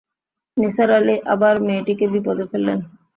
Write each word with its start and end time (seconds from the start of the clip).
নিসার 0.57 0.89
আলি 0.97 1.15
আবার 1.33 1.55
মেয়েটিকে 1.67 2.05
বিপদে 2.13 2.45
ফেললেন। 2.51 2.79